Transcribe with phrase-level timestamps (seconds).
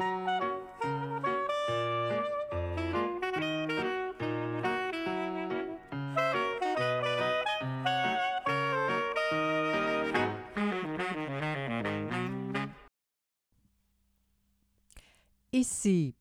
[0.00, 0.04] Ici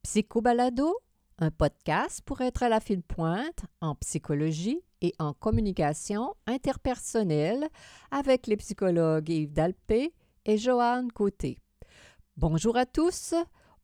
[0.02, 0.96] Psychobalado,
[1.38, 7.70] un podcast pour être à la fine pointe en psychologie et en communication interpersonnelle
[8.10, 10.16] avec les psychologues Yves Dalpé
[10.46, 11.60] et Joanne Côté.
[12.38, 13.36] Bonjour à tous.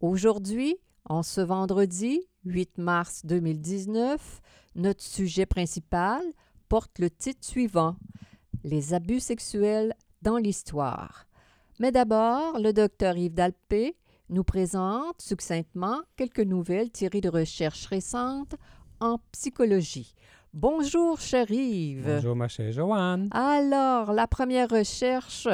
[0.03, 4.41] Aujourd'hui, en ce vendredi 8 mars 2019,
[4.75, 6.21] notre sujet principal
[6.67, 7.95] porte le titre suivant
[8.65, 11.25] Les abus sexuels dans l'histoire.
[11.79, 13.95] Mais d'abord, le docteur Yves Dalpé
[14.27, 18.55] nous présente succinctement quelques nouvelles tirées de recherches récentes
[18.99, 20.15] en psychologie.
[20.53, 22.15] Bonjour, cher Yves.
[22.15, 23.29] Bonjour, ma chère Joanne.
[23.31, 25.47] Alors, la première recherche.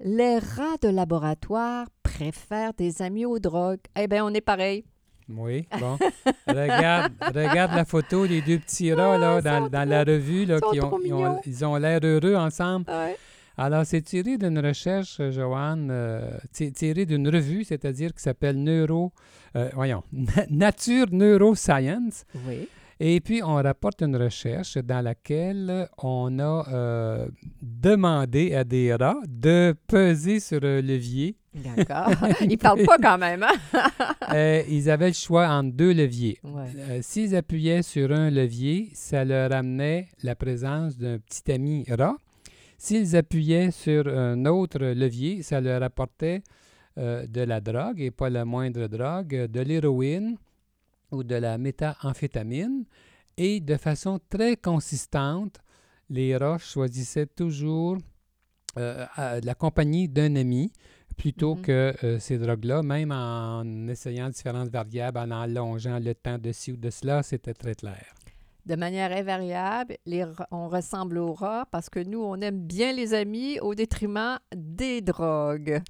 [0.00, 3.80] Les rats de laboratoire préfèrent des amis aux drogues.
[3.98, 4.84] Eh bien, on est pareil.
[5.28, 5.96] Oui, bon.
[6.46, 10.44] regarde, regarde la photo des deux petits rats là, dans, dans la revue.
[10.44, 11.40] Là, qui ont, ils ont mignons.
[11.46, 12.84] ils ont l'air heureux ensemble.
[12.88, 13.16] Ouais.
[13.56, 18.62] Alors, c'est tiré d'une recherche, euh, Joanne, euh, ti- tiré d'une revue, c'est-à-dire qui s'appelle
[18.62, 19.12] Neuro...
[19.56, 20.02] euh, voyons,
[20.50, 22.24] Nature Neuroscience.
[22.46, 22.68] Oui.
[22.98, 27.28] Et puis, on rapporte une recherche dans laquelle on a euh,
[27.62, 31.36] demandé à des rats de peser sur un levier.
[31.54, 32.10] D'accord.
[32.40, 33.52] Ils parlent pas quand même, hein?
[34.32, 36.38] Euh, ils avaient le choix entre deux leviers.
[36.42, 36.64] Ouais.
[36.76, 42.16] Euh, S'ils appuyaient sur un levier, ça leur amenait la présence d'un petit ami rat.
[42.78, 46.42] S'ils appuyaient sur un autre levier, ça leur apportait
[46.98, 50.36] euh, de la drogue, et pas la moindre drogue, de l'héroïne
[51.12, 52.86] ou de la méthamphétamine.
[53.36, 55.58] Et de façon très consistante,
[56.08, 57.98] les rats choisissaient toujours
[58.76, 60.72] la compagnie d'un ami
[61.16, 61.62] plutôt Mhm.
[61.62, 66.72] que euh, ces drogues-là, même en essayant différentes variables, en allongeant le temps de ci
[66.72, 68.04] ou de cela, c'était très clair.
[68.66, 73.12] De manière invariable, les on ressemble aux rats parce que nous, on aime bien les
[73.12, 75.82] amis au détriment des drogues.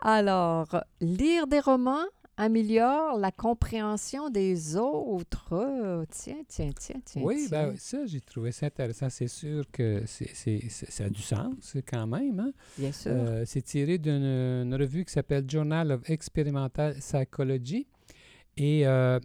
[0.00, 6.04] Alors, lire des romans améliore la compréhension des autres.
[6.10, 7.22] Tiens, tiens, tiens, tiens.
[7.24, 7.68] oui, tiens.
[7.70, 9.08] ben, ça, j'ai trouvé ça intéressant.
[9.10, 12.40] C'est sûr que c'est, c'est- c'est- ça a du sens quand même.
[12.40, 12.52] hein?
[12.78, 13.12] bien sûr.
[13.14, 17.86] Euh, c'est tiré d'une une revue qui s'appelle Journal of Experimental Psychology.
[18.56, 19.18] Et euh,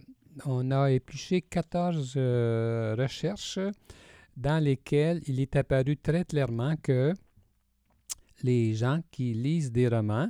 [0.46, 3.58] on a épluché 14 euh, recherches
[4.36, 7.12] dans lesquelles il est apparu très clairement que
[8.42, 10.28] les gens qui lisent des romans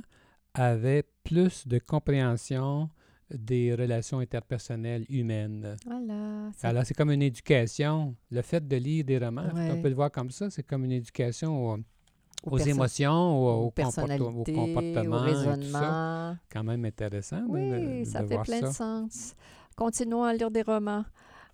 [0.53, 2.89] avaient plus de compréhension
[3.33, 5.75] des relations interpersonnelles humaines.
[5.85, 6.51] voilà.
[6.55, 8.15] ça- Alors, c'est comme une éducation.
[8.29, 9.71] Le fait de lire des romans, Ouais.
[9.71, 11.77] on peut le voir comme ça, c'est comme une éducation aux,
[12.43, 15.49] aux émotions, au, au aux comporte- au personnalités, comportement, au et tout ça.
[15.55, 16.37] raisonnement.
[16.51, 18.67] Quand même intéressant de- Oui, de, ça de fait voir plein ça.
[18.67, 19.35] de sens.
[19.75, 21.05] Continuons à lire des romans.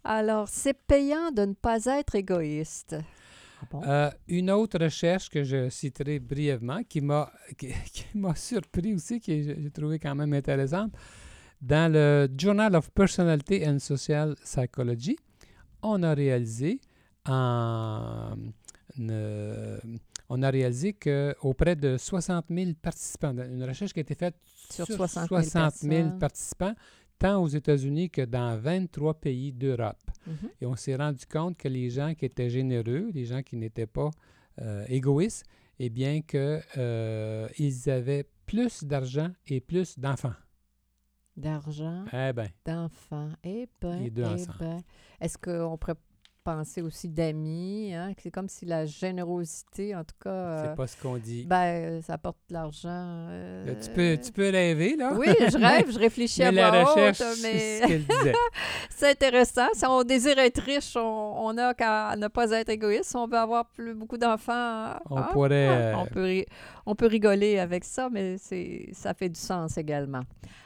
[0.04, 2.98] Alors, c'est payant de ne pas être égoïste.
[3.74, 9.20] Euh, une autre recherche que je citerai brièvement, qui m'a qui, qui m'a surpris aussi,
[9.20, 10.94] que j'ai trouvé quand même intéressante,
[11.62, 15.18] dans le Journal of Personality and Social Psychology,
[15.82, 16.80] on a réalisé
[17.26, 18.36] en,
[19.00, 19.78] euh,
[20.30, 24.36] on a réalisé que auprès de 60 000 participants, une recherche qui a été faite
[24.70, 26.20] Sur sur 60 000 60 000 personnes.
[26.20, 26.76] participants,
[27.20, 30.02] tant aux États-Unis que dans 23 pays d'Europe.
[30.26, 30.50] Mhm.
[30.62, 33.86] Et on s'est rendu compte que les gens qui étaient généreux, les gens qui n'étaient
[33.88, 34.10] pas
[34.62, 35.46] euh, égoïstes,
[35.78, 40.34] eh bien que euh, ils avaient plus d'argent et plus d'enfants.
[41.38, 43.32] D'argent, Eh bien, d'enfants.
[43.44, 44.58] Eh ben, Les deux eh ensemble.
[44.60, 44.82] ben.
[45.22, 45.96] Est-ce qu'on pourrait
[46.50, 47.94] penser aussi d'amis?
[47.94, 48.14] Hein?
[48.18, 51.46] C'est comme si la générosité, en tout cas, c'est euh, pas ce qu'on dit.
[51.46, 52.90] ben, ça apporte de l'argent.
[53.30, 55.14] Euh, tu, peux, tu peux rêver, là.
[55.16, 58.02] Oui, je rêve, je réfléchis mais à la recherche, haute, mais
[58.90, 59.68] c'est intéressant.
[59.74, 63.12] Si on désire être riche, on, on a qu'à ne pas être égoïste.
[63.12, 65.94] Si on veut avoir plus, beaucoup d'enfants, On ah, pourrait...
[65.96, 66.46] on, peut
[66.88, 70.24] on peut rigoler avec ça, mais c'est, ça fait du sens également.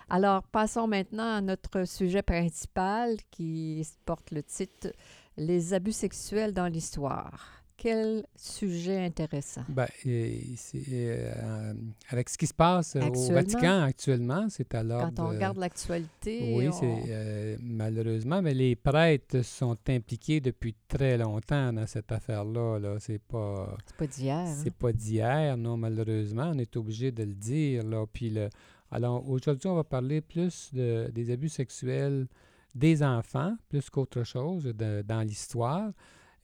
[0.10, 4.90] Alors, passons maintenant à notre sujet principal qui porte le titre
[5.38, 7.50] Les abus sexuels dans l'histoire.
[7.76, 9.64] Quel sujet intéressant.
[9.68, 10.56] Ben, et
[11.04, 11.74] euh,
[12.10, 13.32] avec ce qui se passe euh, au?
[13.34, 15.12] Vatican actuellement, c'est l'ordre...
[15.16, 20.40] Quand on de- regarde l'actualité, Oui, on- c'est euh, malheureusement, mais les prêtres sont impliqués
[20.40, 22.78] depuis très longtemps dans cette affaire-là.
[22.80, 22.98] Là.
[23.00, 23.76] C'est pas...
[23.88, 24.38] c'est pas d'hier.
[24.38, 24.56] hein?
[24.64, 26.52] C'est pas d'hier, non, malheureusement.
[26.54, 27.84] On est obligé de le dire.
[27.84, 28.06] Là.
[28.14, 28.50] Puis le...
[28.92, 32.28] Alors, aujourd'hui, on va parler plus de- des abus sexuels
[32.76, 35.92] des enfants, plus qu'autre chose de- dans l'histoire.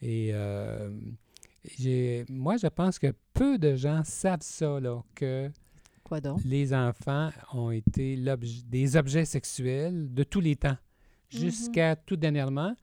[0.01, 0.89] Et euh,
[2.29, 5.49] moi, je pense que peu de gens savent ça, là, que
[6.03, 6.39] Quoi donc?
[6.45, 8.17] les enfants ont été
[8.67, 10.77] des objets sexuels de tous les temps,
[11.29, 12.75] jusqu'à tout dernièrement,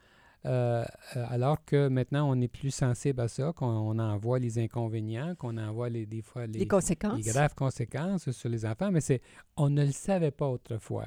[0.44, 0.84] euh,
[1.16, 4.58] euh, alors que maintenant on est plus sensible à ça, qu'on on en voit les
[4.60, 7.16] inconvénients, qu'on en voit les, des fois les, Les conséquences?
[7.16, 9.20] les graves conséquences sur les enfants, mais c'est
[9.56, 11.06] on ne le savait pas autrefois.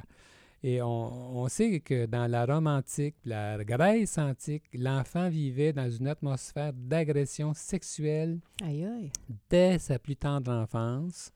[0.64, 5.90] Et on, on sait que dans la Rome antique, la Grèce antique, l'enfant vivait dans
[5.90, 9.12] une atmosphère d'agression sexuelle Aïe, aïe.
[9.50, 11.32] dès sa plus tendre enfance.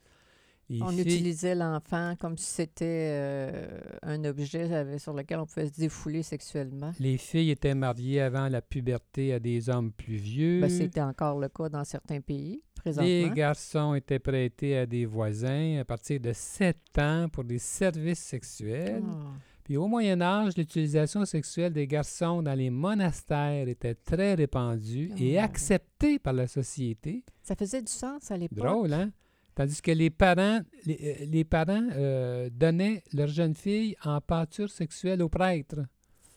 [0.82, 6.24] On utilisait l'enfant comme si c'était euh, un objet sur lequel on pouvait se défouler
[6.24, 6.92] sexuellement.
[7.00, 10.62] Les filles étaient mariées avant la puberté à des hommes plus vieux.
[10.62, 15.80] Ben, C'était encore le cas dans certains pays, les garçons étaient prêtés à des voisins
[15.80, 19.04] à partir de 7 ans pour des services sexuels.
[19.08, 19.32] Ah.
[19.64, 25.38] Puis au Moyen Âge, l'utilisation sexuelle des garçons dans les monastères était très répandue et
[25.38, 25.42] Oh.
[25.42, 27.24] acceptée par la société.
[27.42, 28.58] Ça faisait du sens à l'époque.
[28.58, 29.12] Drôle, hein?
[29.56, 34.70] Tandis que les parents, les, euh, les parents euh, donnaient leur jeune fille en pâture
[34.70, 35.86] sexuelle aux prêtres.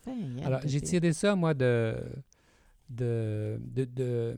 [0.04, 0.12] Fin,
[0.44, 1.96] Alors, j'ai tiré ça, moi, de.
[2.90, 3.58] de.
[3.60, 3.84] de.
[3.86, 4.36] de-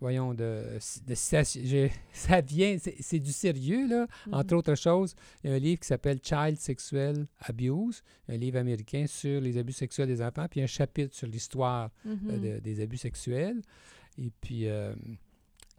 [0.00, 0.78] voyons, de.
[1.06, 1.14] de
[2.12, 2.76] ça vient.
[3.00, 4.06] C'est du sérieux, là.
[4.26, 4.34] Mhm.
[4.34, 8.58] Entre autres choses, il y a un livre qui s'appelle Child Sexual Abuse, un livre
[8.58, 12.40] américain sur les abus sexuels des enfants, puis un chapitre sur l'histoire euh, Mhm.
[12.40, 13.60] de- des abus sexuels.
[14.18, 14.94] Et puis, euh,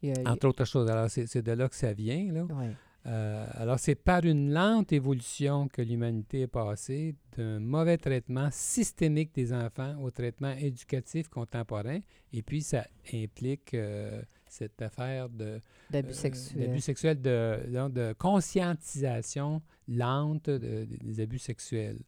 [0.03, 2.43] a- a- entre autres choses, alors c'est c'est de là que ça vient, là.
[2.43, 2.75] ouais.
[3.07, 9.31] Euh, alors, c'est par une lente évolution que l'humanité est passée d'un mauvais traitement systémique
[9.35, 11.99] des enfants au traitement éducatif contemporain.
[12.33, 15.61] Et puis, ça implique euh, cette affaire de,
[15.91, 16.65] D'abus euh, sexuels.
[16.67, 21.99] d'abus sexuels, de, donc, de conscientisation lente de- de- des abus sexuels.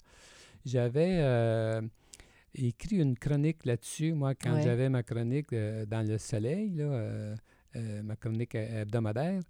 [0.66, 1.82] J'avais euh,
[2.56, 4.64] écrit une chronique là-dessus, moi, quand Ouais.
[4.64, 7.36] j'avais ma chronique dans le soleil, là,
[8.04, 9.42] ma chronique he- hebdomadaire.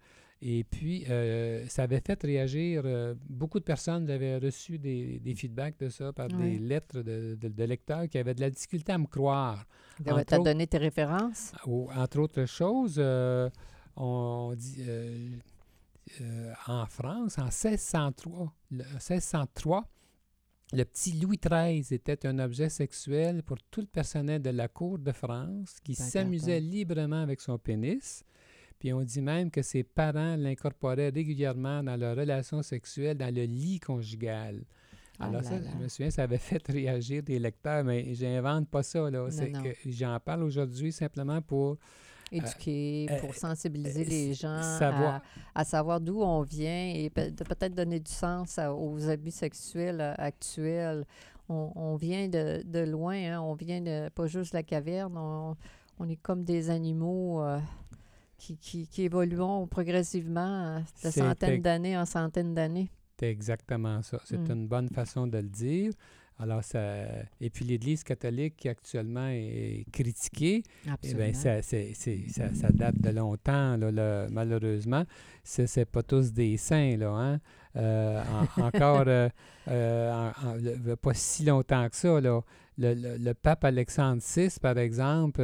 [0.41, 4.05] Et puis, euh, ça avait fait réagir euh, beaucoup de personnes.
[4.07, 8.19] J'avais reçu des, des feedbacks de ça par des lettres de, de- de lecteurs qui
[8.19, 9.65] avaient de la difficulté à me croire.
[9.97, 10.03] Tu
[10.35, 11.53] as donné tes références?
[11.65, 13.49] Au- entre autres choses, euh,
[13.95, 14.83] on dit
[16.67, 19.83] en France, en 1603, le, 1603,
[20.73, 24.99] le petit Louis XIII était un objet sexuel pour tout le personnel de la cour
[24.99, 28.23] de France qui s'amusait librement avec son pénis.
[28.79, 33.43] Puis on dit même que ses parents l'incorporaient régulièrement dans leur relation sexuelle dans le
[33.43, 34.63] lit conjugal.
[35.19, 35.65] Ah Alors là ça, là.
[35.73, 39.09] je me souviens, ça avait fait réagir des lecteurs, mais j'invente pas ça.
[39.09, 39.27] Là.
[39.31, 39.63] C'est non.
[39.63, 41.77] que j'en parle aujourd'hui simplement pour
[42.31, 45.21] Éduquer, euh, pour sensibiliser euh, les gens savoir-
[45.55, 50.01] à, à savoir d'où on vient et peut-être donner du sens à- aux abus sexuels
[50.01, 51.05] euh, actuels.
[51.49, 55.17] On, on vient de, de loin, hein, on vient de pas juste de la caverne,
[55.17, 55.55] on,
[55.99, 57.59] on est comme des animaux euh,
[58.37, 62.89] qui, qui, qui évoluons progressivement de centaines d'années en centaines d'années.
[63.19, 64.19] C'est exactement ça.
[64.25, 64.51] C'est Mm.
[64.51, 65.91] une bonne façon de le dire.
[66.39, 66.79] Alors, ça...
[67.41, 70.61] Et puis l'Église catholique qui actuellement est critiquée,
[71.01, 75.03] eh bien, ça, c'est- c'est- ça, ça date de longtemps, là, malheureusement.
[75.43, 77.09] Ce n'est pas tous des saints, là.
[77.09, 77.39] Hein?
[77.75, 79.29] Euh, en- encore, euh,
[79.67, 82.41] euh, en- en- le- pas si longtemps que ça, là.
[82.77, 85.41] Le, le- le pape Alexandre VI, par exemple,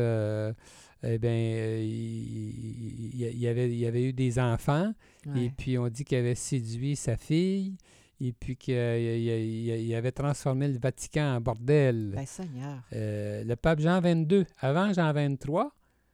[1.04, 4.94] eh bien, euh, il, y avait, il y avait eu des enfants,
[5.36, 7.76] et puis on dit qu'il avait séduit sa fille,
[8.22, 12.14] et puis qu'il il- avait transformé le Vatican en bordel.
[12.16, 15.70] Ben, Seigneur, Euh, le pape Jean XXII, avant Jean XXIII, le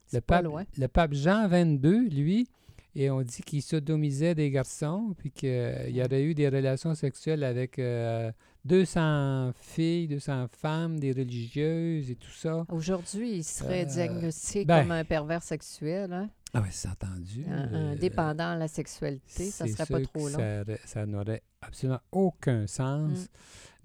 [0.07, 0.63] c'est pas pape, loin.
[0.77, 2.47] le pape Jean XXII, lui,
[2.95, 7.43] et on dit qu'il sodomisait des garçons, puis qu'il y aurait eu des relations sexuelles
[7.43, 8.31] avec euh,
[8.69, 12.65] 200 filles, 200 femmes, des religieuses et tout ça.
[12.69, 16.29] Aujourd'hui, il serait Euh, diagnostiqué ben, comme un pervers sexuel, hein?
[16.53, 17.45] Ah oui, c'est entendu.
[17.47, 20.37] un, euh, dépendant à la sexualité, ça serait pas trop long.
[20.37, 23.11] Ça, aurait- ça n'aurait absolument aucun sens.
[23.11, 23.25] Mm.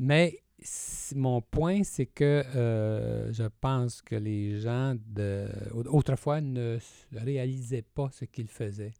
[0.00, 0.38] Mais
[1.14, 6.78] mon point, c'est que euh, je pense que les gens de, au- autrefois ne
[7.12, 8.92] réalisaient pas ce qu'ils faisaient.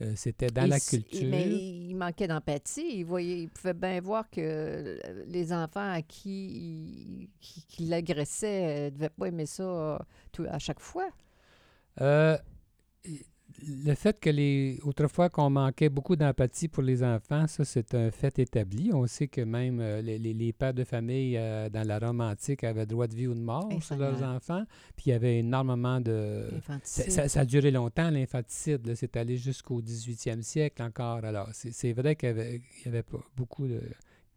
[0.00, 1.28] Euh, C'était dans la culture.
[1.28, 2.98] Mais il manquait d'empathie.
[2.98, 7.86] Il, voyait, il pouvait bien voir que euh, les enfants à qui il, qui, qui
[7.86, 9.98] l'agressaient ne devaient pas aimer ça euh,
[10.30, 11.08] tout, à chaque fois.
[12.00, 12.38] Euh,
[13.66, 18.10] le fait que les autrefois qu'on manquait beaucoup d'empathie pour les enfants, ça c'est un
[18.10, 18.90] fait établi.
[18.92, 22.20] On sait que même euh, les, les- les pères de famille euh, dans la Rome
[22.20, 24.64] antique avaient droit de vie ou de mort sur leurs enfants.
[24.96, 26.44] Puis il y avait énormément de...
[27.10, 28.94] Ça, ça- a duré longtemps, l'infanticide.
[28.94, 31.24] C'est allé jusqu'au 18e siècle encore.
[31.24, 33.80] Alors, c'est vrai qu'il y avait, il y avait pas beaucoup de...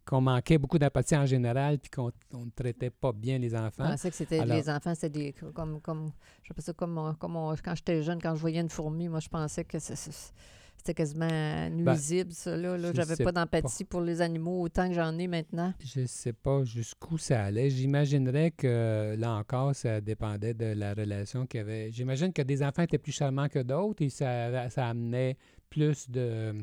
[0.06, 3.56] qu'on manquait beaucoup d'empathie en général, puis qu'on on ne traitait pas bien les Je
[3.56, 3.84] enfants.
[3.86, 6.12] pensais que c'était Alors- les enfants, c'était des comme comme
[6.44, 8.70] je sais pas ça comme, on- comme on- quand j'étais jeune, quand je voyais une
[8.70, 12.58] fourmi, moi je pensais que C'était quasiment nuisible, ça.
[12.58, 12.88] Là, là.
[12.92, 15.76] Ben, je J'avais pas d'empathie pour les animaux autant que j'en ai maintenant.
[15.80, 17.70] Je sais pas jusqu'où ça allait.
[17.70, 21.92] J'imaginerais que, là encore, ça dépendait de la relation qu'il y avait.
[21.92, 25.38] J'imagine que des enfants étaient plus charmants que d'autres et ça, ça amenait
[25.70, 26.56] plus de,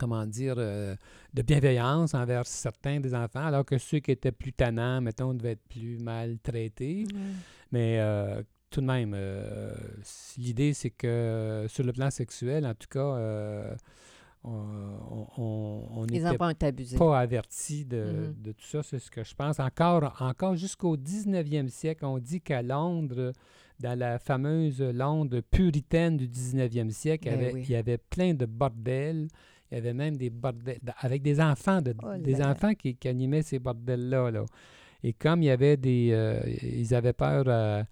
[0.00, 0.96] comment dire, euh,
[1.34, 5.52] de bienveillance envers certains des enfants, alors que ceux qui étaient plus tannants, mettons, devaient
[5.52, 7.04] être plus maltraités.
[7.70, 9.74] Mais euh, tout de même, euh,
[10.38, 13.00] l'idée, c'est que sur le plan sexuel, en tout cas,
[14.42, 16.06] on-
[16.62, 16.96] abusés.
[16.96, 18.42] pas averti de, Mhm.
[18.42, 19.60] de tout ça, c'est ce que je pense.
[19.60, 23.32] Encore, encore jusqu'au 19e siècle, on dit qu'à Londres,
[23.80, 27.64] dans la fameuse Londres puritaine du 19e siècle, il y Ben avait- oui.
[27.64, 29.28] il y avait plein de bordels.
[29.70, 33.08] Il y avait même des bordels avec des enfants, de, Oh des enfants qui, qui
[33.08, 34.30] animaient ces bordels-là.
[34.30, 34.44] là.
[35.02, 36.10] Et comme il y avait des...
[36.12, 37.82] euh, ils avaient peur euh,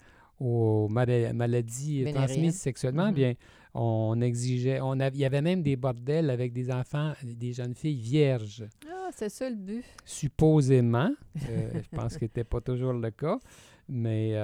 [0.41, 3.15] aux mala- maladies transmises sexuellement, Mhm.
[3.15, 3.35] bien,
[3.75, 4.81] on exigeait...
[4.81, 8.65] On avait, il y avait même des bordels avec des enfants, des jeunes filles vierges
[8.91, 9.85] Ah, c'est ça le but.
[10.05, 11.11] supposément,
[11.49, 13.39] euh, je pense que n'était pas toujours le cas,
[13.89, 14.35] mais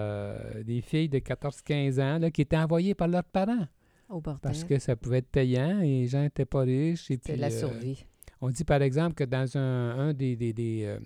[0.64, 3.66] des filles de 14-15 ans là, qui étaient envoyées par leurs parents
[4.14, 4.40] Au bordel.
[4.42, 7.06] parce que ça pouvait être payant et les gens n'étaient pas riches.
[7.06, 8.04] Puis, la euh, survie.
[8.40, 10.98] on dit par exemple que dans un, un des, des- des, euh,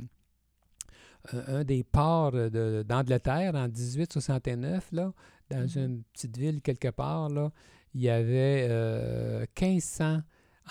[1.46, 5.12] un, des ports de- d'Angleterre en 1869, là,
[5.50, 5.82] dans Mhm.
[5.84, 7.50] une petite ville quelque part, là,
[7.94, 10.20] il y avait euh, 1500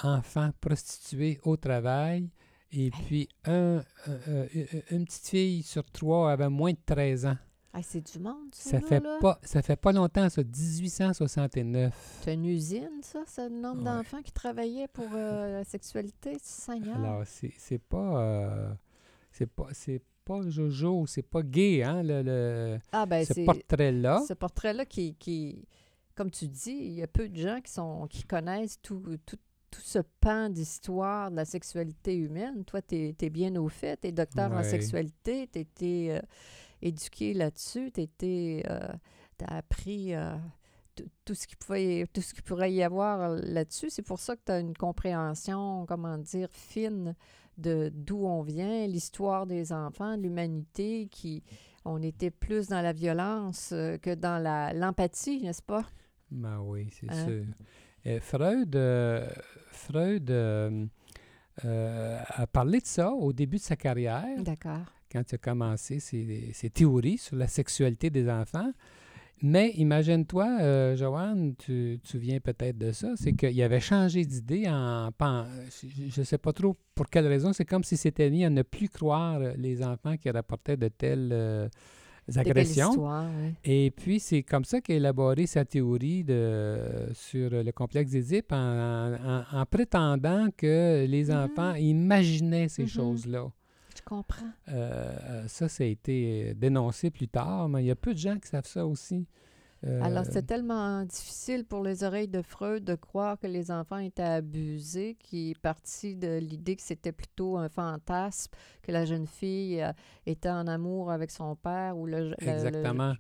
[0.04, 2.30] enfants prostitués au travail.
[2.72, 3.84] Et puis, un, euh,
[4.28, 4.48] euh,
[4.92, 7.38] une petite fille sur trois avait moins de 13 ans.
[7.80, 9.18] Ah, c'est du monde, ça, Ça fait, là?
[9.22, 11.94] pas, ça fait pas longtemps, ça, 1869.
[12.24, 13.22] C'est une usine, ça?
[13.28, 13.84] C'est le nombre Ouais.
[13.86, 16.98] d'enfants qui travaillaient pour euh, la sexualité, Seigneur?
[16.98, 18.22] Alors, c'est c'est pas...
[18.22, 18.74] euh,
[19.32, 19.68] c'est pas...
[19.74, 23.46] C'est pas Jojo, c'est pas gay, hein, le, le- ah, ben ce c'est...
[23.46, 24.22] portrait-là.
[24.28, 25.66] Ce portrait-là qui, qui,
[26.16, 29.38] comme tu dis, il y a peu de gens qui, sont, qui connaissent tout, tout,
[29.72, 32.66] tout ce pan d'histoire de la sexualité humaine.
[32.66, 36.10] Toi, tu es, bien au fait, tu es docteur en sexualité, tu
[36.82, 38.98] éduqué là-dessus, tu as
[39.56, 40.36] appris euh,
[41.26, 43.90] tout, ce qui pouvait, tout ce qui pourrait y avoir là-dessus.
[43.90, 47.16] C'est pour ça que tu as une compréhension, comment dire, fine
[47.58, 51.44] de d'où on vient, l'histoire des enfants, l'humanité, qui
[51.86, 55.84] on était plus dans la violence euh, que dans la l'empathie, n'est-ce pas?
[56.30, 57.26] Ben oui, c'est Hein?
[57.26, 57.44] sûr.
[58.06, 59.28] Euh, Freud, euh,
[59.72, 60.86] Freud euh,
[61.66, 64.86] euh, a parlé de ça au début de sa carrière, D'accord.
[65.12, 68.72] Quand il a commencé ses, ses théories sur la sexualité des enfants.
[69.44, 74.66] Mais imagine-toi, euh, Joanne, tu tu viens peut-être de ça, c'est qu'il avait changé d'idée
[74.68, 75.12] en...
[76.10, 78.64] Je ne sais pas trop pour quelle raison, c'est comme si c'était mis à ne
[78.64, 81.68] plus croire les enfants qui rapportaient de telles euh,
[82.36, 82.90] agressions.
[82.90, 83.30] histoires.
[83.64, 86.80] Et puis, c'est comme ça qu'il a élaboré sa théorie de,
[87.14, 91.38] sur le complexe d'Édipe en, en- en prétendant que les Mhm.
[91.38, 92.90] enfants imaginaient ces Mhm.
[92.90, 93.52] choses-là.
[94.08, 94.46] Comprends.
[94.70, 98.20] Euh, euh, ça, ça a été dénoncé plus tard, mais il y a peu de
[98.20, 99.28] gens qui savent ça aussi.
[99.86, 104.00] Euh, Alors, c'est tellement difficile pour les oreilles de Freud de croire que les enfants
[104.00, 109.28] étaient abusés qu'il est parti de l'idée que c'était plutôt un fantasme, que la jeune
[109.28, 109.92] fille euh,
[110.26, 113.14] était en amour avec son père ou le, le- le- Exactement.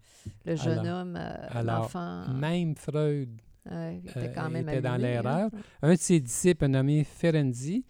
[0.45, 2.27] le, jeune Alors- homme, euh, l'enfant.
[2.33, 3.29] Même Freud,
[3.69, 5.51] ouais, il était euh, quand même était dans l'erreur.
[5.83, 7.85] un de ses disciples nommé Ferenczi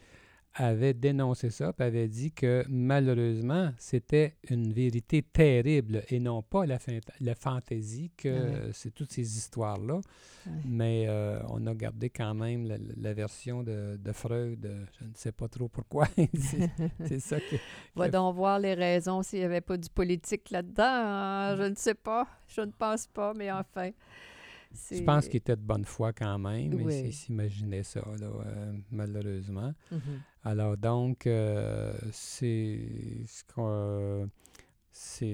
[0.58, 6.66] avait dénoncé ça, puis avait dit que malheureusement, c'était une vérité terrible et non pas
[6.66, 6.80] la,
[7.36, 8.70] fantaisie que Ouais.
[8.74, 9.96] c'est toutes ces histoires-là.
[9.96, 10.52] Ouais.
[10.66, 14.66] Mais euh, on a gardé quand même la, la version de, de Freud.
[14.66, 16.08] euh, Je ne sais pas trop pourquoi.
[16.40, 16.70] c'est
[17.06, 17.56] c'est ça que...
[17.96, 20.84] Va donc voir les raisons s'il n'y avait pas du politique là-dedans.
[20.86, 22.28] hein, Je ne sais pas.
[22.48, 23.92] Je ne pense pas, mais enfin.
[24.92, 27.02] Je pense qu'il était de bonne foi quand même, mais Oui.
[27.08, 29.74] il s'imaginait ça, là, euh, malheureusement.
[29.92, 30.00] Mhm.
[30.44, 32.80] Alors donc, euh, c'est
[33.26, 33.44] ce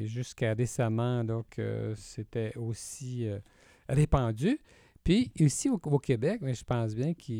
[0.05, 1.59] jusqu'à récemment donc
[1.95, 3.39] c'était aussi euh,
[3.87, 4.59] répandu.
[5.03, 7.33] Puis aussi au, au Québec, mais je pense bien que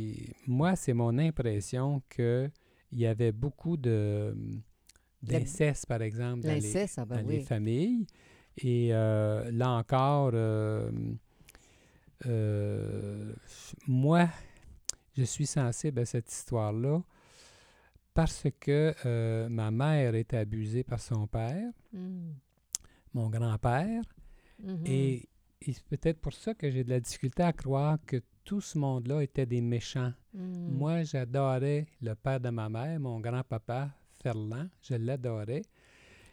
[0.47, 2.49] moi c'est mon impression que
[2.91, 4.35] il y avait beaucoup de
[5.21, 8.05] d'inceste par exemple dans les, ah ben dans les familles.
[8.57, 10.91] Et euh, là encore, euh,
[12.25, 13.33] euh,
[13.87, 14.29] moi,
[15.17, 17.01] je suis sensible à cette histoire-là
[18.13, 22.31] parce que euh, ma mère était abusée par son père, Mm.
[23.13, 24.01] mon grand-père,
[24.59, 24.83] Mhm.
[24.85, 25.29] et,
[25.61, 28.77] et c'est peut-être pour ça que j'ai de la difficulté à croire que tout ce
[28.77, 30.13] monde-là était des méchants.
[30.33, 30.67] Mm.
[30.77, 33.89] Moi, j'adorais le père de ma mère, mon grand-papa,
[34.21, 35.63] Ferland, je l'adorais.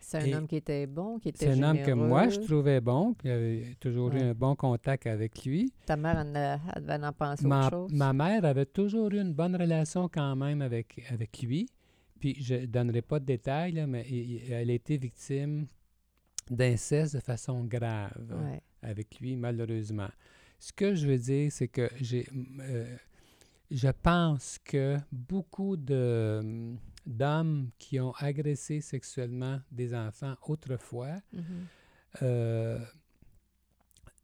[0.02, 2.40] C'est un Et homme qui était bon, qui était C'est un homme que moi, je
[2.40, 5.72] trouvais bon, puis j'avais toujours eu un bon contact avec lui.
[5.86, 7.92] Ta mère, elle, ne- elle devait en penser Ma, autre chose.
[7.92, 11.68] ma mère avait toujours eu une bonne relation quand même avec, avec lui.
[12.18, 14.06] Puis je ne donnerai pas de détails, là, mais
[14.50, 15.66] elle a été victime
[16.50, 18.60] d'inceste de façon grave Ouais.
[18.82, 20.08] avec lui, malheureusement.
[20.58, 22.26] Ce que je veux dire, c'est que j'ai,
[22.60, 22.96] euh,
[23.70, 26.74] je pense que beaucoup de,
[27.10, 31.42] d'hommes qui ont agressé sexuellement des enfants autrefois Mhm.
[32.22, 32.78] euh,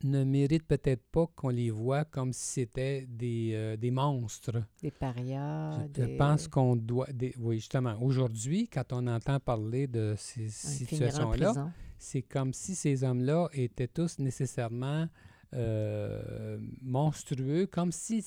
[0.03, 4.63] ne méritent peut-être pas qu'on les voit comme si c'était des, euh, des monstres.
[4.83, 5.87] Des parias.
[5.97, 6.17] Je- des...
[6.17, 7.11] pense qu'on doit...
[7.13, 7.97] des- oui, justement.
[8.03, 14.19] Aujourd'hui, quand on entend parler de ces situations-là, c'est comme si ces hommes-là étaient tous
[14.19, 15.09] nécessairement
[15.55, 18.25] euh, monstrueux, comme s'ils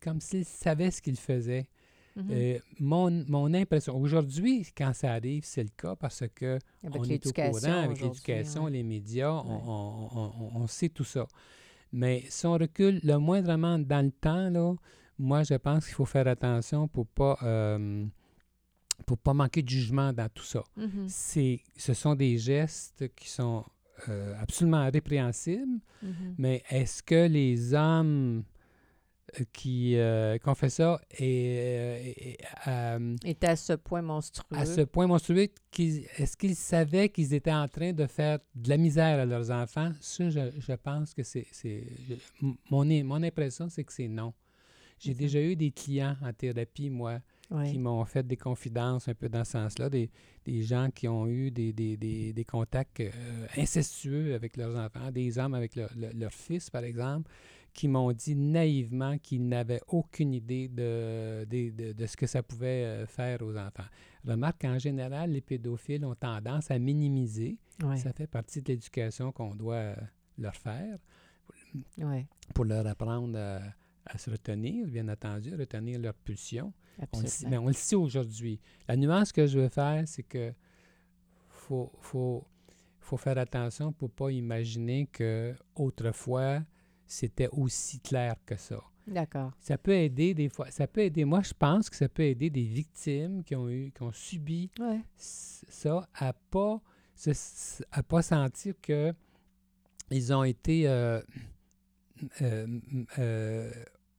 [0.00, 1.66] comme s'ils savaient ce qu'ils faisaient.
[2.14, 2.26] Mhm.
[2.30, 7.04] Euh, mon, mon impression, aujourd'hui, quand ça arrive, c'est le cas parce que Avec on
[7.04, 8.70] est au courant avec l'éducation, ouais.
[8.70, 9.62] les médias, on- Ouais.
[9.66, 11.26] on, on- on- on sait tout ça.
[11.92, 14.74] Mais si on recule le moindrement dans le temps, là,
[15.18, 18.04] moi, je pense qu'il faut faire attention pour pas euh,
[19.06, 20.62] pour pas manquer de jugement dans tout ça.
[20.76, 21.06] Mhm.
[21.08, 23.64] C'est, ce sont des gestes qui sont
[24.08, 26.34] euh, absolument répréhensibles, Mhm.
[26.38, 28.42] mais est-ce que les hommes
[29.52, 32.36] qui, euh, ont fait ça et,
[33.24, 34.56] était à ce point monstrueux.
[34.58, 35.48] à ce point monstrueux,
[35.78, 39.92] est-ce qu'ils savaient qu'ils étaient en train de faire de la misère à leurs enfants?
[40.00, 41.46] Ça, je, je pense que c'est...
[42.70, 44.32] mon, mon impression, c'est que c'est non.
[44.98, 47.20] J'ai déjà eu des clients en thérapie, moi,
[47.66, 50.08] qui m'ont fait des confidences un peu dans ce sens-là, des,
[50.44, 53.10] des gens qui ont eu des, des, des, des contacts euh,
[53.58, 57.30] incestueux avec leurs enfants, des hommes avec leur, leur- leur fils, par exemple,
[57.74, 62.42] qui m'ont dit naïvement qu'ils n'avaient aucune idée de, de, de- de ce que ça
[62.42, 63.86] pouvait euh, faire aux enfants.
[64.26, 67.56] Remarque qu'en général, les pédophiles ont tendance à minimiser.
[67.82, 67.96] Ouais.
[67.96, 69.96] Ça fait partie de l'éducation qu'on doit euh,
[70.38, 70.98] leur faire
[71.98, 72.26] Ouais.
[72.54, 73.60] pour leur apprendre à,
[74.04, 76.72] à se retenir, bien entendu, retenir leur pulsion.
[77.12, 77.50] On le, sait, Absolument.
[77.50, 78.60] mais on le sait aujourd'hui.
[78.86, 80.52] La nuance que je veux faire, c'est que
[81.48, 82.44] faut, faut,
[83.00, 86.60] faut faire attention pour pas imaginer que autrefois
[87.12, 88.80] c'était aussi clair que ça.
[89.06, 89.50] D'accord.
[89.58, 90.70] Ça peut aider des fois.
[90.70, 91.24] Ça peut aider.
[91.24, 94.70] Moi, je pense que ça peut aider des victimes qui ont eu, qui ont subi
[94.78, 95.00] Ouais.
[95.16, 96.80] ça à pas
[97.14, 99.12] se- à pas sentir que
[100.10, 101.20] ils ont été euh,
[102.42, 102.66] euh,
[103.18, 103.70] euh,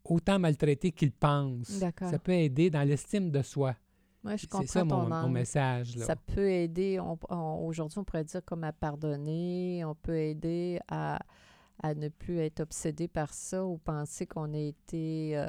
[0.03, 1.79] autant maltraités qu'ils pensent.
[1.79, 2.09] D'accord.
[2.09, 3.75] Ça peut aider dans l'estime de soi.
[4.23, 5.31] Ouais, je C'est comprends ça ton mon, angle.
[5.33, 5.95] message.
[5.97, 6.05] Là.
[6.05, 10.79] Ça peut aider, on- on- aujourd'hui, on pourrait dire comme à pardonner, on peut aider
[10.87, 11.19] à,
[11.81, 15.47] à ne plus être obsédé par ça ou penser qu'on a été, euh,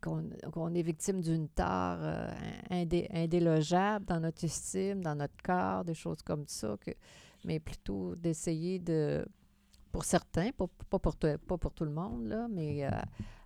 [0.00, 2.30] qu'on est victime d'une tare euh,
[2.70, 6.92] indé- indélogeable dans notre estime, dans notre corps, des choses comme ça, que,
[7.44, 9.26] mais plutôt d'essayer de,
[9.92, 12.90] pour certains, pas, pas, pour, tout- pour tout le monde, là, mais euh,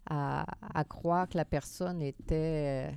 [0.06, 0.44] à,
[0.78, 2.92] à croire que la personne était...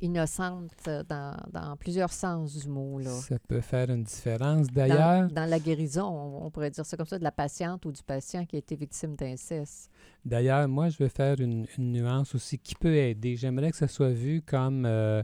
[0.00, 2.98] innocente euh, dans, dans plusieurs sens du mot.
[2.98, 3.10] Là.
[3.10, 4.68] Ça peut faire une différence.
[4.68, 7.92] D'ailleurs, dans la guérison, on, on pourrait dire ça comme ça, de la patiente ou
[7.92, 9.90] du patient qui a été victime d'inceste.
[10.24, 13.36] D'ailleurs, moi, je vais faire une, une nuance aussi qui peut aider.
[13.36, 15.22] J'aimerais que ça soit vu comme euh,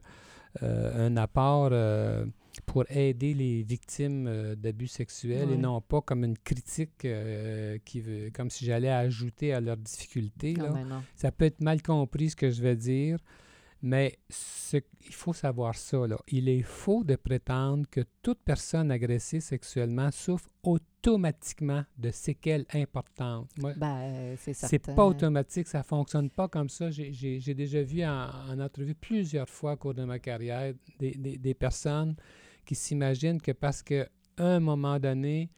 [0.62, 2.24] euh, un apport euh,
[2.66, 8.00] pour aider les victimes euh, d'abus sexuels et non pas comme une critique euh, qui
[8.00, 10.54] veut, comme si j'allais ajouter à leurs difficultés.
[10.54, 10.72] Là.
[11.16, 13.18] Ça peut être mal compris ce que je vais dire,
[13.82, 16.06] mais ce- il faut savoir ça.
[16.06, 16.16] Là.
[16.28, 23.50] Il est faux de prétendre que toute personne agressée sexuellement souffre automatiquement de séquelles importantes.
[23.58, 24.68] Moi, Ben, euh, c'est certain.
[24.86, 26.90] c'est pas automatique, ça fonctionne pas comme ça.
[26.90, 31.38] J'ai- déjà vu en, en entrevue plusieurs fois au cours de ma carrière des, des-
[31.38, 32.14] des personnes
[32.64, 35.50] qui s'imaginent que parce qu'à un moment donné,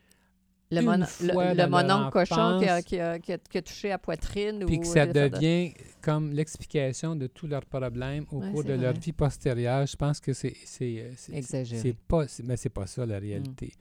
[0.75, 3.63] Le, mon, le, le mononcle cochon qui a, enfance, qui, a, qui a- qui a
[3.63, 4.65] touché à poitrine.
[4.67, 8.65] puis ou que ça de- devient comme l'explication de tous leurs problèmes au Ouais, cours
[8.65, 11.81] de leur vie postérieure, je pense que c'est euh, Exagéré.
[11.83, 13.73] c'est pas mais c'est pas ça la réalité.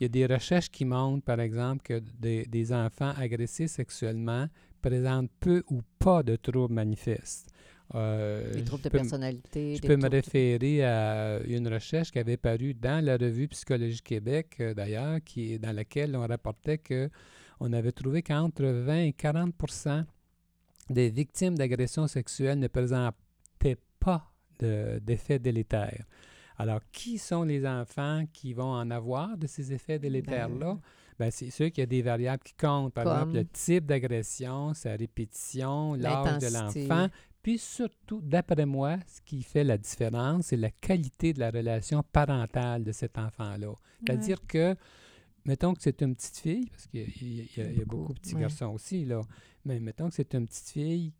[0.00, 4.46] Il y a des recherches qui montrent par exemple que des, des enfants agressés sexuellement
[4.80, 7.48] présentent peu ou pas de troubles manifestes.
[7.94, 9.76] Euh, je troubles de peux personnalité.
[9.76, 14.56] je peux me référer à une recherche qui avait paru dans la revue Psychologie Québec,
[14.60, 17.08] euh, d'ailleurs, qui dans laquelle on rapportait que
[17.60, 19.54] on avait trouvé qu'entre 20 et 40
[20.90, 26.04] des victimes d'agressions sexuelles ne présentaient pas de- d'effets délétères.
[26.56, 30.78] Alors, qui sont les enfants qui vont en avoir de ces effets délétères-là?
[31.18, 32.94] Ben, c'est sûr qu'il y a des variables qui comptent.
[32.94, 36.46] Par exemple, le type d'agression, sa répétition, l'âge de
[36.86, 37.08] l'enfant,
[37.42, 42.02] Puis surtout, d'après moi, ce qui fait la différence, c'est la qualité de la relation
[42.02, 43.74] parentale de cet enfant-là.
[44.00, 44.74] C'est-à-dire que,
[45.44, 48.66] mettons que c'est une petite fille, parce qu'il y, y, a beaucoup de petits garçons
[48.66, 49.20] aussi, là,
[49.64, 51.12] mais mettons que c'est une petite fille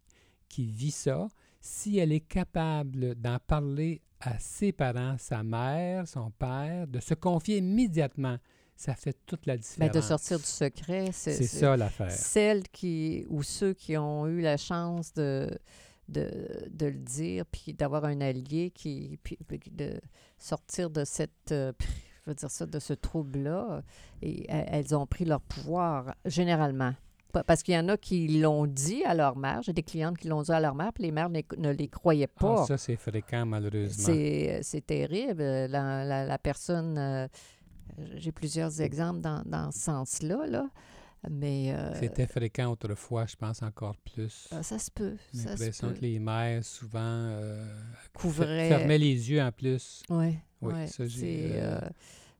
[0.48, 1.28] qui vit ça,
[1.61, 7.14] si elle est capable d'en parler à ses parents, sa mère, son père, de se
[7.14, 8.38] confier immédiatement,
[8.74, 9.90] ça fait toute la différence.
[9.90, 12.11] Bien, de sortir du secret, c'est ça l'affaire.
[12.11, 15.50] Celles qui, ou ceux qui ont eu la chance de,
[16.09, 16.29] de,
[16.71, 19.38] de le dire, puis d'avoir un allié qui, puis,
[19.71, 20.01] de
[20.38, 21.73] sortir de cette, euh,
[22.25, 23.83] je veux dire ça, de ce trouble-là,
[24.23, 26.94] et elles ont pris leur pouvoir, généralement.
[27.47, 29.61] Parce qu'il y en a qui l'ont dit à leur mère.
[29.62, 32.29] J'ai des clientes qui l'ont dit à leur mère, puis les mères ne, les croyaient
[32.37, 32.64] ah, pas.
[32.64, 34.14] ça, c'est fréquent, malheureusement.
[34.62, 35.42] C'est terrible.
[35.42, 36.97] La, la, personne.
[36.97, 37.29] Euh,
[38.16, 40.47] j'ai plusieurs exemples dans, dans ce sens-là.
[40.47, 40.68] Là.
[41.31, 41.72] Mais.
[41.72, 44.48] Euh, C'était fréquent autrefois, je pense encore plus.
[44.50, 45.16] Ah, ça se peut.
[45.35, 47.66] J'ai l'impression que les mères, souvent, euh,
[48.14, 48.68] couvraient.
[48.68, 50.02] fermaient les yeux en plus.
[50.09, 50.74] Ouais, oui.
[50.74, 51.61] Oui, ça, j'ai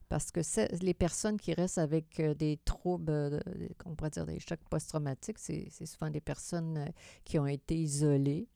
[0.09, 0.41] parce que
[0.83, 3.39] les personnes qui restent avec euh, des troubles, euh,
[3.85, 6.91] on pourrait dire des chocs post-traumatiques, c'est souvent des personnes euh,
[7.23, 8.47] qui ont été isolées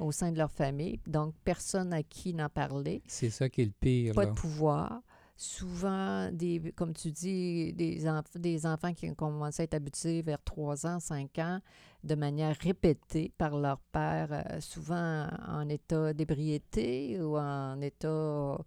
[0.00, 3.02] au sein de leur famille, donc personne à qui n'en parler.
[3.06, 4.14] C'est ça qui est le pire.
[4.14, 5.02] Pas de pouvoir.
[5.36, 8.04] Souvent, des, comme tu dis, des,
[8.36, 11.60] des enfants qui ont commencé à être habitués vers 3 ans, 5 ans,
[12.04, 18.58] de manière répétée par leur père, souvent en état d'ébriété ou en état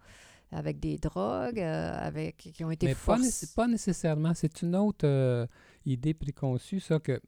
[0.52, 3.18] avec des drogues, euh, avec, qui ont été Mais Pas,
[3.56, 4.34] pas nécessairement.
[4.34, 5.46] C'est une autre euh,
[5.86, 7.22] idée préconçue, ça, que,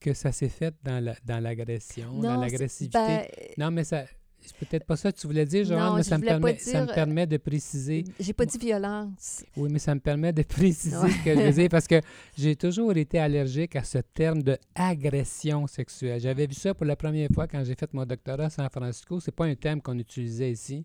[0.00, 2.98] que ça s'est fait dans l'agression, dans l'agressivité.
[2.98, 3.26] Ben,
[3.58, 4.04] non, mais ça,
[4.44, 6.92] c'est peut-être pas ça que tu voulais dire, Joanne, mais ça me, permet, ça me
[6.92, 8.04] permet de préciser.
[8.20, 9.44] J'ai pas dit violence.
[9.56, 12.00] Oui, mais ça me permet de préciser ce que je veux dire parce que
[12.36, 16.20] j'ai toujours été allergique à ce terme de agression sexuelle.
[16.20, 19.20] J'avais vu ça pour la première fois quand j'ai fait mon doctorat à San Francisco.
[19.20, 20.84] C'est pas un terme qu'on utilisait ici.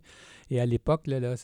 [0.49, 1.35] Et à l'époque, là, là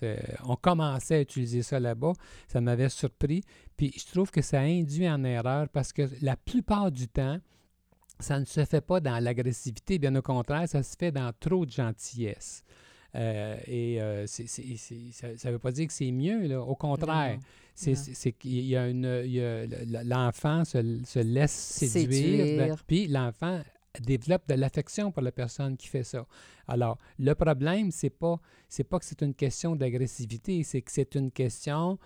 [0.45, 2.13] on commençait à utiliser ça là-bas.
[2.47, 3.43] Ça m'avait surpris.
[3.77, 7.39] Puis je trouve que ça induit en erreur parce que la plupart du temps,
[8.19, 11.65] ça ne se fait pas dans l'agressivité, bien au contraire, ça se fait dans trop
[11.65, 12.63] de gentillesse.
[13.15, 16.61] Euh, et euh, ça ne veut pas dire que c'est mieux, là.
[16.61, 17.39] au contraire.
[17.73, 19.07] C'est qu'il y a une.
[20.03, 23.61] L'enfant se, se, laisse séduire, puis l'enfant
[24.01, 26.25] développe de l'affection pour la personne qui fait ça.
[26.67, 28.39] Alors, le problème, c'est pas,
[28.89, 31.97] pas que c'est une question d'agressivité, c'est que c'est une question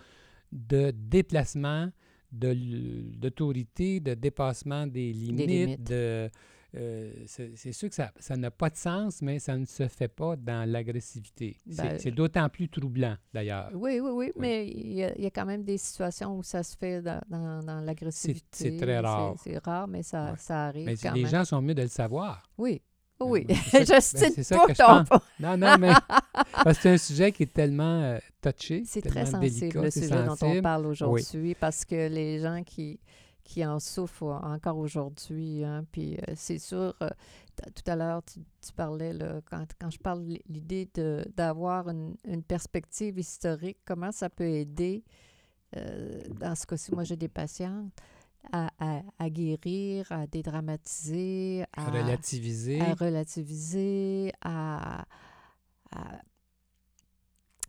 [0.51, 1.89] de déplacement
[2.31, 5.83] d'autorité, de, dépassement des limites.
[5.83, 6.29] De,
[6.75, 10.35] euh, c'est sûr que ça n'a pas de sens, mais ça ne se fait pas
[10.35, 11.57] dans l'agressivité.
[11.67, 13.71] c'est ben, d'autant plus troublant, d'ailleurs.
[13.73, 17.01] Oui, oui, oui, mais il y, a, quand même des situations où ça se fait
[17.01, 18.47] dans, dans, l'agressivité.
[18.51, 19.35] C'est très rare.
[19.43, 20.85] C'est rare, mais ça, ça arrive.
[20.85, 22.43] Mais quand les gens sont mieux de le savoir.
[22.57, 22.81] Oui,
[23.19, 25.19] oui, je cite pas ton...
[25.39, 25.91] Non, non, mais
[26.63, 30.23] parce que c'est un sujet qui est tellement euh, touché, C'est très sensible, le sujet
[30.23, 32.99] dont on parle aujourd'hui, parce que les gens qui,
[33.43, 37.09] qui en souffrent encore aujourd'hui, hein, puis euh, c'est sûr, euh,
[37.75, 38.39] tout à l'heure, tu,
[38.73, 40.89] parlais, là, quand, quand je parle l'idée
[41.35, 45.03] d'avoir une, une, perspective historique, comment ça peut aider,
[45.73, 47.91] dans ce cas-ci, moi j'ai des patientes,
[48.51, 55.05] à, guérir, à dédramatiser, à, relativiser, à relativiser, à,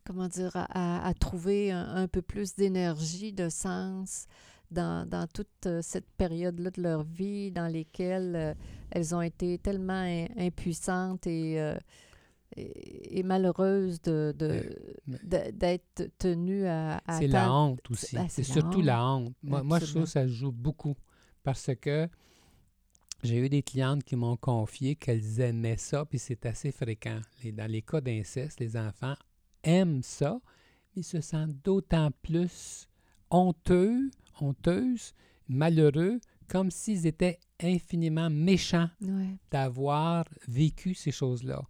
[0.04, 4.26] comment dire, à, trouver un, peu plus d'énergie, de sens
[4.70, 8.54] dans, dans toute euh, cette période-là de leur vie dans lesquelles euh,
[8.90, 10.04] elles ont été tellement
[10.38, 11.74] impuissantes et euh,
[12.56, 14.34] et, malheureuse de,
[15.06, 18.16] d'être tenue à, C'est la honte aussi.
[18.16, 19.34] Ben, c'est surtout la honte.
[19.42, 20.96] Moi, moi, je trouve que ça joue beaucoup
[21.42, 22.08] parce que
[23.22, 27.20] j'ai eu des clientes qui m'ont confié qu'elles aimaient ça, puis c'est assez fréquent.
[27.52, 29.14] dans les cas d'inceste, les enfants
[29.62, 30.40] aiment ça,
[30.96, 32.88] mais se sentent d'autant plus
[33.30, 34.10] honteux,
[34.40, 35.12] honteuses,
[35.48, 38.88] malheureux, comme s'ils étaient infiniment méchant
[39.50, 41.62] d'avoir vécu ces choses-là.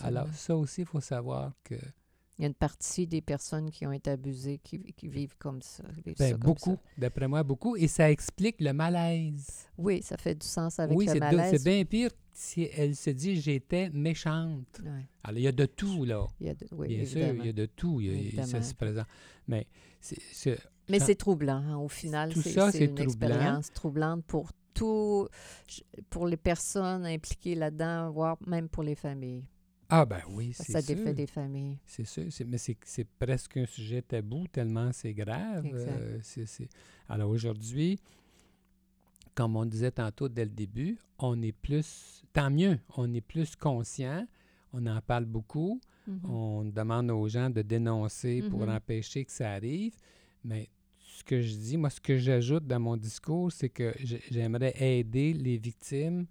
[0.00, 1.76] Alors, ça aussi, il faut savoir que.
[2.38, 5.84] Il y a une partie des personnes qui ont été abusées qui, vivent comme ça.
[6.18, 7.76] Ben, beaucoup, d'après moi, beaucoup.
[7.76, 9.66] Et ça explique le malaise.
[9.78, 11.52] Oui, ça fait du sens avec le malaise.
[11.52, 14.82] Oui, c'est bien pire si elle se dit j'étais méchante.
[15.24, 16.26] Alors, il y a de tout, là.
[16.38, 18.02] Il y a de, oui, Bien sûr, il y a de tout.
[18.44, 19.06] ça se présente.
[19.48, 19.66] Mais
[20.00, 20.58] c'est.
[20.88, 22.32] Mais c'est troublant, hein, au final.
[22.32, 25.28] Tout ça, c'est une expérience troublante pour tout
[26.10, 29.44] pour les personnes impliquées là-dedans, voire même pour les familles.
[29.88, 31.78] Ah ben oui, c'est Ça défait des familles.
[31.86, 35.64] C'est sûr, mais c'est presque un sujet tabou tellement c'est grave.
[35.72, 36.18] Euh,
[37.08, 37.98] alors aujourd'hui,
[39.34, 43.54] comme on disait tantôt dès le début, on est plus, tant mieux, on est plus
[43.54, 44.26] conscient,
[44.72, 46.20] on en parle beaucoup, Mhm.
[46.30, 48.70] on demande aux gens de dénoncer pour Mhm.
[48.76, 49.94] empêcher que ça arrive,
[50.42, 50.68] mais
[51.16, 53.94] ce que je dis, moi, ce que j'ajoute dans mon discours, c'est que
[54.30, 56.26] j'aimerais aider les victimes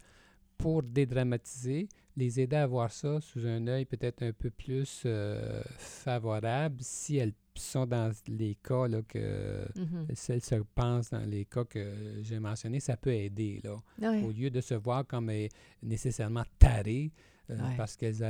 [0.58, 5.62] pour dédramatiser, les aider à voir ça sous un œil peut-être un peu plus euh,
[5.78, 10.08] favorable si elles sont dans les cas là, que Mhm.
[10.14, 14.22] si elles se pensent dans les cas que j'ai mentionnés, ça peut aider là Ouais.
[14.24, 15.48] au lieu de se voir comme euh,
[15.82, 17.12] nécessairement tarées
[17.50, 17.74] euh, Ouais.
[17.78, 18.24] parce qu'elles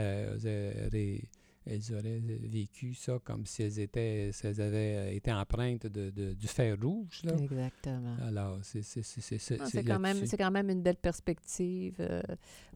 [1.65, 5.87] elles auraient, auraient vécu ça comme si elles étaient si elles avaient euh, été empreintes
[5.87, 7.21] de, de- du fer rouge.
[7.23, 7.33] Là.
[7.41, 8.15] Exactement.
[8.27, 12.21] Alors, c'est c'est- c'est- c'est- c'est- Ah, quand, même, quand même une belle perspective euh,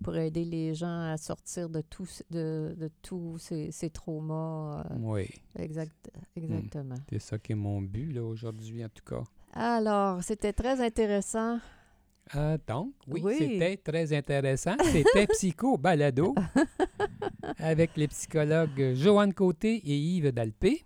[0.04, 4.82] pour aider les gens à sortir de tous de, de tous ces, ces traumas.
[4.92, 6.96] euh, Oui, exact, exactement.
[7.10, 9.24] c'est ça qui est mon but là, aujourd'hui, en tout cas.
[9.54, 11.60] Alors, c'était très intéressant.
[12.32, 13.36] Ah, donc, oui, Oui.
[13.40, 14.76] c'était très intéressant.
[14.92, 16.36] C'était Psycho Balado
[17.58, 20.84] avec les psychologues Joanne Côté et Yves Dalpé.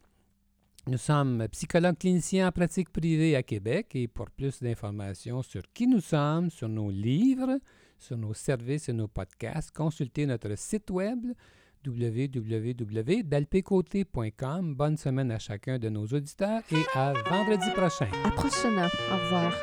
[0.87, 5.87] Nous sommes psychologues cliniciens en pratique privée à Québec et pour plus d'informations sur qui
[5.87, 7.59] nous sommes, sur nos livres,
[7.97, 11.19] sur nos services et nos podcasts, consultez notre site web
[11.85, 14.75] www.dalpécoté.com.
[14.75, 18.07] Bonne semaine à chacun de nos auditeurs et à vendredi prochain.
[18.25, 18.87] À prochainement.
[19.11, 19.53] Au revoir.